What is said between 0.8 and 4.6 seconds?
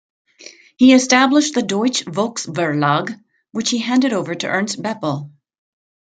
established the "Deutsche Volksverlag", which he handed over to